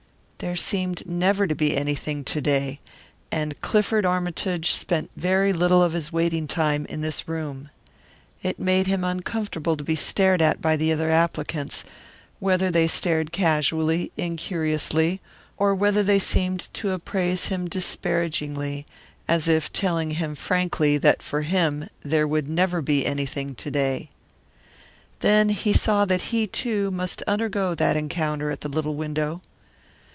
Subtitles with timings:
[0.43, 2.79] There seemed never to be anything to day,
[3.31, 7.69] and Clifford Armytage spent very little of his waiting time in this room.
[8.41, 11.83] It made him uncomfortable to be stared at by other applicants,
[12.39, 15.21] whether they stared casually, incuriously,
[15.59, 18.87] or whether they seemed to appraise him disparagingly,
[19.27, 24.09] as if telling him frankly that for him there would never be anything to day.
[25.19, 29.43] Then he saw that he, too, must undergo that encounter at the little window.